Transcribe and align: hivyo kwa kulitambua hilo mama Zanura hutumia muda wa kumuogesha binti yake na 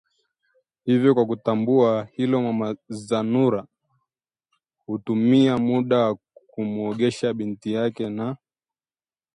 hivyo 0.83 1.13
kwa 1.15 1.25
kulitambua 1.25 2.07
hilo 2.11 2.41
mama 2.41 2.75
Zanura 2.89 3.65
hutumia 4.85 5.57
muda 5.57 5.97
wa 5.97 6.17
kumuogesha 6.47 7.33
binti 7.33 7.73
yake 7.73 8.09
na 8.09 8.37